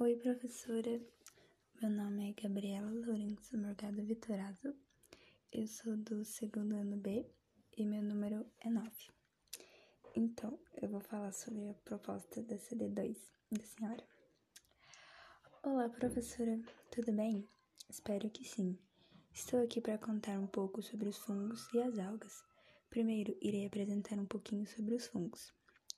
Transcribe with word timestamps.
Oi, 0.00 0.14
professora. 0.14 1.00
Meu 1.82 1.90
nome 1.90 2.30
é 2.30 2.40
Gabriela 2.40 2.88
Lourenço 2.88 3.58
Morgado 3.58 4.00
Vitorazo. 4.04 4.72
Eu 5.50 5.66
sou 5.66 5.96
do 5.96 6.24
segundo 6.24 6.76
ano 6.76 6.96
B 6.96 7.26
e 7.76 7.84
meu 7.84 8.00
número 8.00 8.46
é 8.60 8.70
9. 8.70 8.88
Então, 10.14 10.56
eu 10.80 10.88
vou 10.88 11.00
falar 11.00 11.32
sobre 11.32 11.68
a 11.68 11.74
proposta 11.74 12.40
da 12.44 12.54
CD2 12.54 13.16
da 13.50 13.60
senhora. 13.64 14.04
Olá, 15.64 15.88
professora. 15.88 16.60
Tudo 16.92 17.12
bem? 17.12 17.48
Espero 17.88 18.30
que 18.30 18.44
sim. 18.44 18.78
Estou 19.32 19.60
aqui 19.60 19.80
para 19.80 19.98
contar 19.98 20.38
um 20.38 20.46
pouco 20.46 20.80
sobre 20.80 21.08
os 21.08 21.18
fungos 21.18 21.68
e 21.74 21.82
as 21.82 21.98
algas. 21.98 22.44
Primeiro, 22.88 23.36
irei 23.42 23.66
apresentar 23.66 24.16
um 24.16 24.26
pouquinho 24.26 24.64
sobre 24.64 24.94
os 24.94 25.08
fungos. 25.08 25.52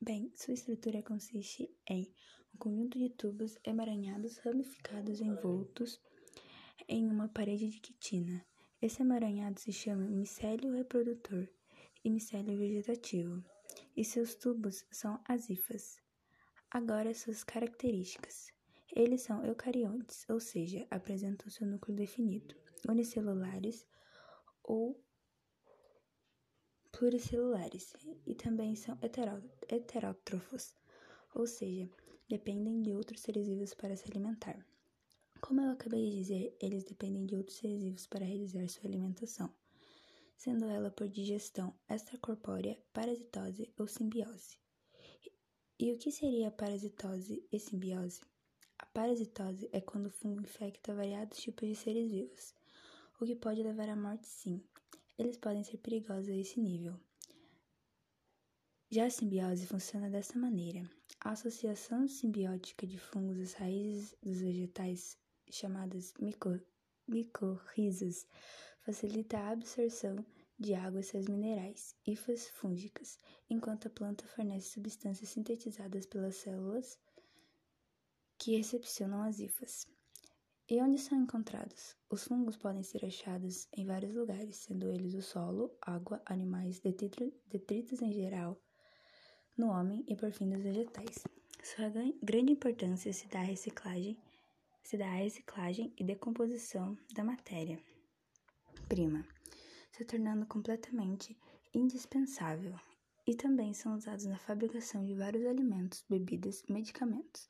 Bem, 0.00 0.30
sua 0.36 0.54
estrutura 0.54 1.02
consiste 1.02 1.70
em 1.88 2.12
um 2.54 2.58
conjunto 2.58 2.98
de 2.98 3.08
tubos 3.08 3.56
emaranhados, 3.64 4.36
ramificados, 4.38 5.20
envoltos 5.20 6.00
em 6.88 7.06
uma 7.06 7.28
parede 7.28 7.68
de 7.68 7.80
quitina. 7.80 8.44
Esse 8.82 9.00
emaranhado 9.00 9.58
se 9.58 9.72
chama 9.72 10.04
micélio 10.04 10.72
reprodutor 10.72 11.48
e 12.04 12.10
micélio 12.10 12.58
vegetativo, 12.58 13.42
e 13.96 14.04
seus 14.04 14.34
tubos 14.34 14.84
são 14.90 15.18
azifas. 15.26 15.98
Agora, 16.70 17.14
suas 17.14 17.42
características. 17.42 18.52
Eles 18.94 19.22
são 19.22 19.44
eucariontes, 19.44 20.28
ou 20.28 20.38
seja, 20.38 20.86
apresentam 20.90 21.48
seu 21.48 21.66
núcleo 21.66 21.96
definido, 21.96 22.54
unicelulares 22.86 23.86
ou 24.62 25.02
pluricelulares 26.96 27.92
e 28.24 28.34
também 28.36 28.76
são 28.76 28.96
heterótrofos, 29.68 30.74
ou 31.34 31.44
seja, 31.44 31.90
dependem 32.28 32.82
de 32.82 32.92
outros 32.92 33.20
seres 33.20 33.48
vivos 33.48 33.74
para 33.74 33.96
se 33.96 34.08
alimentar. 34.08 34.64
Como 35.40 35.60
eu 35.60 35.72
acabei 35.72 36.08
de 36.08 36.16
dizer, 36.16 36.56
eles 36.60 36.84
dependem 36.84 37.26
de 37.26 37.34
outros 37.34 37.56
seres 37.56 37.82
vivos 37.82 38.06
para 38.06 38.24
realizar 38.24 38.68
sua 38.68 38.88
alimentação, 38.88 39.52
sendo 40.36 40.66
ela 40.66 40.88
por 40.90 41.08
digestão 41.08 41.74
extracorpórea, 41.88 42.78
parasitose 42.92 43.72
ou 43.76 43.88
simbiose. 43.88 44.56
E 45.78 45.92
o 45.92 45.98
que 45.98 46.12
seria 46.12 46.48
a 46.48 46.52
parasitose 46.52 47.44
e 47.50 47.58
simbiose? 47.58 48.20
A 48.78 48.86
parasitose 48.86 49.68
é 49.72 49.80
quando 49.80 50.06
o 50.06 50.10
fungo 50.10 50.40
infecta 50.42 50.94
variados 50.94 51.38
tipos 51.38 51.68
de 51.68 51.74
seres 51.74 52.10
vivos, 52.10 52.54
o 53.20 53.26
que 53.26 53.34
pode 53.34 53.62
levar 53.62 53.88
à 53.88 53.96
morte 53.96 54.28
sim, 54.28 54.62
eles 55.18 55.36
podem 55.36 55.62
ser 55.62 55.78
perigosos 55.78 56.28
a 56.28 56.36
esse 56.36 56.60
nível. 56.60 56.98
Já 58.90 59.06
a 59.06 59.10
simbiose 59.10 59.66
funciona 59.66 60.10
dessa 60.10 60.38
maneira. 60.38 60.88
A 61.20 61.30
associação 61.30 62.06
simbiótica 62.06 62.86
de 62.86 62.98
fungos 62.98 63.38
às 63.38 63.52
raízes 63.54 64.14
dos 64.22 64.40
vegetais, 64.40 65.18
chamadas 65.50 66.14
micorrizas, 67.08 68.26
facilita 68.82 69.38
a 69.38 69.50
absorção 69.50 70.24
de 70.58 70.74
água 70.74 71.00
e 71.00 71.02
seus 71.02 71.26
minerais, 71.26 71.96
hifas 72.06 72.48
fúngicas, 72.48 73.18
enquanto 73.50 73.88
a 73.88 73.90
planta 73.90 74.26
fornece 74.26 74.70
substâncias 74.70 75.30
sintetizadas 75.30 76.06
pelas 76.06 76.36
células 76.36 76.98
que 78.38 78.56
recepcionam 78.56 79.22
as 79.22 79.40
hifas. 79.40 79.86
E 80.66 80.80
onde 80.80 80.98
são 80.98 81.20
encontrados? 81.20 81.94
Os 82.08 82.24
fungos 82.24 82.56
podem 82.56 82.82
ser 82.82 83.04
achados 83.04 83.68
em 83.76 83.84
vários 83.84 84.14
lugares, 84.14 84.56
sendo 84.56 84.90
eles 84.90 85.12
o 85.12 85.20
solo, 85.20 85.70
água, 85.78 86.22
animais, 86.24 86.80
detritos 86.80 88.00
em 88.00 88.12
geral, 88.14 88.58
no 89.58 89.68
homem 89.68 90.02
e 90.08 90.16
por 90.16 90.32
fim 90.32 90.46
nos 90.46 90.62
vegetais. 90.62 91.22
Sua 91.62 91.90
grande 92.22 92.52
importância 92.52 93.12
se 93.12 93.28
dá 93.28 93.40
à 93.40 93.42
reciclagem, 93.42 94.16
se 94.82 94.96
dá 94.96 95.06
à 95.06 95.16
reciclagem 95.16 95.92
e 95.98 96.02
decomposição 96.02 96.96
da 97.12 97.22
matéria 97.22 97.78
prima, 98.88 99.22
se 99.92 100.02
tornando 100.06 100.46
completamente 100.46 101.36
indispensável. 101.74 102.74
E 103.26 103.34
também 103.34 103.74
são 103.74 103.94
usados 103.94 104.24
na 104.24 104.38
fabricação 104.38 105.04
de 105.04 105.14
vários 105.14 105.44
alimentos, 105.44 106.04
bebidas 106.08 106.62
medicamentos 106.70 107.48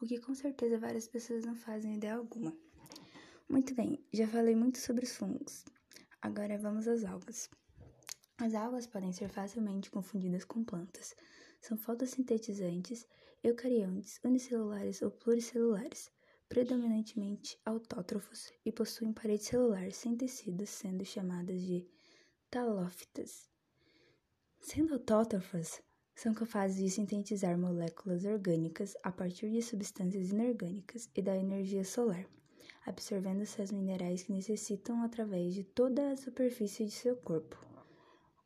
o 0.00 0.06
que 0.06 0.18
com 0.18 0.34
certeza 0.34 0.78
várias 0.78 1.08
pessoas 1.08 1.44
não 1.44 1.54
fazem 1.54 1.94
ideia 1.94 2.14
alguma. 2.14 2.56
Muito 3.48 3.74
bem, 3.74 4.04
já 4.12 4.26
falei 4.26 4.54
muito 4.54 4.78
sobre 4.78 5.04
os 5.04 5.16
fungos. 5.16 5.64
Agora 6.20 6.58
vamos 6.58 6.88
às 6.88 7.04
algas. 7.04 7.50
As 8.38 8.54
algas 8.54 8.86
podem 8.86 9.12
ser 9.12 9.28
facilmente 9.28 9.90
confundidas 9.90 10.44
com 10.44 10.64
plantas. 10.64 11.14
São 11.60 11.76
fotossintetizantes, 11.76 13.06
eucariontes, 13.42 14.18
unicelulares 14.24 15.02
ou 15.02 15.10
pluricelulares, 15.10 16.10
predominantemente 16.48 17.58
autótrofos 17.64 18.52
e 18.64 18.72
possuem 18.72 19.12
parede 19.12 19.44
celular 19.44 19.92
sem 19.92 20.16
tecidos, 20.16 20.70
sendo 20.70 21.04
chamadas 21.04 21.60
de 21.60 21.86
talófitas. 22.50 23.48
Sendo 24.60 24.94
autótrofas, 24.94 25.82
são 26.14 26.32
capazes 26.32 26.76
de 26.76 26.88
sintetizar 26.90 27.58
moléculas 27.58 28.24
orgânicas 28.24 28.96
a 29.02 29.10
partir 29.10 29.50
de 29.50 29.60
substâncias 29.60 30.30
inorgânicas 30.30 31.08
e 31.14 31.20
da 31.20 31.36
energia 31.36 31.84
solar, 31.84 32.24
absorvendo 32.86 33.44
seus 33.44 33.70
minerais 33.70 34.22
que 34.22 34.32
necessitam 34.32 35.02
através 35.02 35.54
de 35.54 35.64
toda 35.64 36.12
a 36.12 36.16
superfície 36.16 36.84
de 36.84 36.92
seu 36.92 37.16
corpo. 37.16 37.56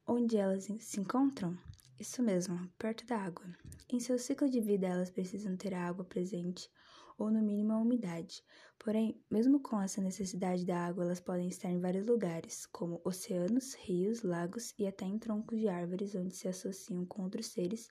Onde 0.07 0.37
elas 0.37 0.69
se 0.81 1.01
encontram? 1.01 1.57
Isso 2.01 2.23
mesmo, 2.23 2.71
perto 2.79 3.05
da 3.07 3.19
água. 3.19 3.45
Em 3.91 4.01
seu 4.01 4.19
ciclo 4.19 4.49
de 4.49 4.61
vida, 4.61 4.87
elas 4.87 5.11
precisam 5.11 5.57
ter 5.57 5.75
a 5.75 5.87
água 5.87 6.05
presente 6.05 6.71
ou, 7.19 7.31
no 7.31 7.43
mínimo, 7.43 7.73
a 7.73 7.79
umidade. 7.79 8.43
Porém, 8.79 9.21
mesmo 9.29 9.61
com 9.61 9.83
essa 9.83 10.01
necessidade 10.01 10.65
da 10.65 10.87
água, 10.87 11.05
elas 11.05 11.21
podem 11.21 11.49
estar 11.49 11.69
em 11.69 11.81
vários 11.81 12.07
lugares, 12.07 12.65
como 12.67 13.01
oceanos, 13.05 13.75
rios, 13.75 14.23
lagos 14.23 14.73
e 14.79 14.87
até 14.87 15.05
em 15.05 15.19
troncos 15.19 15.59
de 15.59 15.69
árvores 15.69 16.15
onde 16.15 16.35
se 16.35 16.47
associam 16.47 17.05
com 17.05 17.23
outros 17.23 17.47
seres 17.47 17.91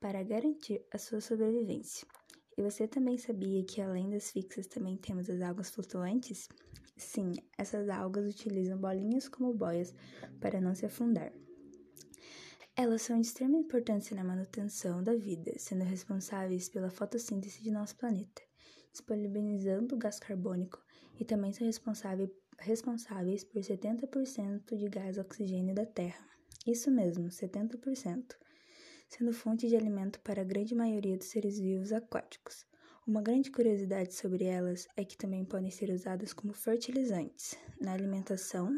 para 0.00 0.22
garantir 0.22 0.84
a 0.92 0.98
sua 0.98 1.20
sobrevivência. 1.20 2.06
E 2.56 2.62
você 2.62 2.86
também 2.86 3.16
sabia 3.16 3.64
que 3.64 3.80
além 3.80 4.10
das 4.10 4.30
fixas 4.30 4.66
também 4.66 4.96
temos 4.96 5.30
as 5.30 5.40
algas 5.40 5.70
flutuantes? 5.70 6.48
Sim, 6.96 7.32
essas 7.58 7.88
algas 7.88 8.26
utilizam 8.26 8.78
bolinhas 8.78 9.28
como 9.28 9.52
boias 9.54 9.94
para 10.40 10.60
não 10.60 10.74
se 10.74 10.86
afundar. 10.86 11.32
Elas 12.76 13.02
são 13.02 13.20
de 13.20 13.28
extrema 13.28 13.56
importância 13.56 14.16
na 14.16 14.24
manutenção 14.24 15.00
da 15.00 15.14
vida, 15.14 15.52
sendo 15.56 15.84
responsáveis 15.84 16.68
pela 16.68 16.90
fotossíntese 16.90 17.62
de 17.62 17.70
nosso 17.70 17.94
planeta, 17.94 18.42
disponibilizando 18.90 19.96
gás 19.96 20.18
carbônico 20.18 20.82
e 21.16 21.24
também 21.24 21.52
são 21.52 21.64
responsáveis, 21.64 23.44
por 23.44 23.60
70% 23.60 24.76
de 24.76 24.88
gás 24.88 25.18
oxigênio 25.18 25.72
da 25.72 25.86
Terra. 25.86 26.28
Isso 26.66 26.90
mesmo, 26.90 27.28
70%, 27.28 28.34
sendo 29.08 29.32
fonte 29.32 29.68
de 29.68 29.76
alimento 29.76 30.18
para 30.20 30.42
a 30.42 30.44
grande 30.44 30.74
maioria 30.74 31.16
dos 31.16 31.28
seres 31.28 31.60
vivos 31.60 31.92
aquáticos. 31.92 32.66
Uma 33.06 33.22
grande 33.22 33.52
curiosidade 33.52 34.14
sobre 34.14 34.46
elas 34.46 34.88
é 34.96 35.04
que 35.04 35.16
também 35.16 35.44
podem 35.44 35.70
ser 35.70 35.90
usadas 35.90 36.32
como 36.32 36.52
fertilizantes 36.52 37.54
na 37.80 37.92
alimentação, 37.92 38.76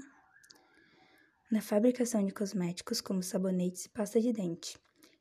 na 1.51 1.61
fabricação 1.61 2.25
de 2.25 2.33
cosméticos 2.33 3.01
como 3.01 3.23
sabonetes 3.23 3.85
e 3.85 3.89
pasta 3.89 4.21
de 4.21 4.33
dente, 4.33 4.77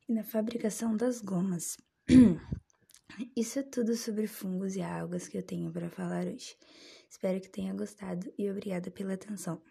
e 0.10 0.14
na 0.14 0.24
fabricação 0.24 0.98
das 0.98 1.22
gomas. 1.22 1.78
Isso 3.36 3.60
é 3.60 3.64
tudo 3.64 3.96
sobre 3.96 4.28
fungos 4.28 4.76
e 4.76 4.82
algas 4.82 5.28
que 5.28 5.38
eu 5.38 5.44
tenho 5.44 5.72
para 5.72 5.90
falar 5.90 6.26
hoje. 6.26 6.56
Espero 7.10 7.40
que 7.40 7.50
tenha 7.50 7.74
gostado 7.74 8.32
e 8.38 8.50
obrigada 8.50 8.92
pela 8.92 9.14
atenção. 9.14 9.62